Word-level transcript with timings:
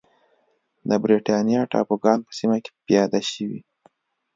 د 0.89 0.91
برېټانیا 1.03 1.61
ټاپوګان 1.71 2.19
په 2.25 2.31
سیمه 2.39 2.57
کې 2.63 2.71
پیاده 2.87 3.21
شوې. 3.31 3.61